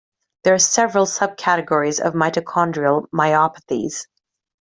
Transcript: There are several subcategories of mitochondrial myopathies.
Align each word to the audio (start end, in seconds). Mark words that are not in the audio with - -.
There 0.43 0.55
are 0.55 0.57
several 0.57 1.05
subcategories 1.05 1.99
of 1.99 2.15
mitochondrial 2.15 3.05
myopathies. 3.13 4.07